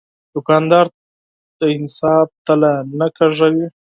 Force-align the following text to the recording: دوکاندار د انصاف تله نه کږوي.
دوکاندار 0.33 0.85
د 1.59 1.61
انصاف 1.77 2.27
تله 2.45 2.71
نه 2.99 3.07
کږوي. 3.17 3.67